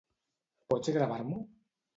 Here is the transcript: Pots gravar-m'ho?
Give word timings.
Pots 0.73 0.93
gravar-m'ho? 0.97 1.45